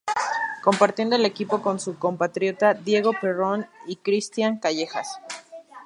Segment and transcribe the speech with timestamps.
[0.63, 5.19] Compartiendo el equipo con su compatriota Diego Perrone y Christian Callejas.